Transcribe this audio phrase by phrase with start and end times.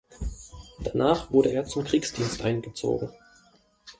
[0.83, 3.11] Danach wurde er zum Kriegsdienst eingezogen.